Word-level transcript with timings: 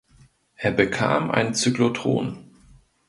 Es 0.55 0.75
bekam 0.75 1.29
ein 1.29 1.53
Zyklotron. 1.53 2.49